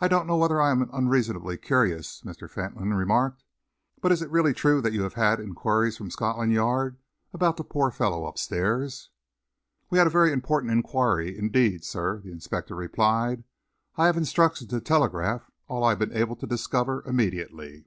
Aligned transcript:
"I 0.00 0.08
don't 0.08 0.26
know 0.26 0.38
whether 0.38 0.58
I 0.58 0.70
am 0.70 0.88
unreasonably 0.90 1.58
curious," 1.58 2.22
Mr. 2.22 2.48
Fentolin 2.48 2.94
remarked, 2.94 3.44
"but 4.00 4.10
is 4.10 4.22
it 4.22 4.30
really 4.30 4.54
true 4.54 4.80
that 4.80 4.94
you 4.94 5.02
have 5.02 5.12
had 5.20 5.38
enquiries 5.38 5.98
from 5.98 6.10
Scotland 6.10 6.50
Yard 6.54 6.96
about 7.34 7.58
the 7.58 7.62
poor 7.64 7.90
fellow 7.90 8.24
up 8.24 8.38
stairs?" 8.38 9.10
"We 9.90 9.98
had 9.98 10.06
a 10.06 10.08
very 10.08 10.32
important 10.32 10.72
enquiry 10.72 11.36
indeed, 11.36 11.84
sir," 11.84 12.20
the 12.24 12.32
inspector 12.32 12.74
replied. 12.74 13.44
"I 13.96 14.06
have 14.06 14.16
instructions 14.16 14.70
to 14.70 14.80
telegraph 14.80 15.50
all 15.68 15.84
I 15.84 15.90
have 15.90 15.98
been 15.98 16.16
able 16.16 16.36
to 16.36 16.46
discover, 16.46 17.06
immediately." 17.06 17.84